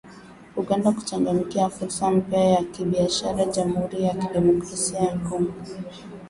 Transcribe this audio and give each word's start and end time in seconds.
Uganda 0.55 0.91
kuchangamkia 0.91 1.69
fursa 1.69 2.11
mpya 2.11 2.53
za 2.55 2.63
kibiashara 2.63 3.45
Jamhuri 3.45 4.03
ya 4.03 4.13
kidemokrasia 4.13 4.99
ya 4.99 5.17
Kongo. 5.19 5.53